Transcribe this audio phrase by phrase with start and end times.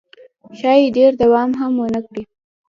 [0.59, 2.23] ښایي ډېر دوام هم ونه کړي.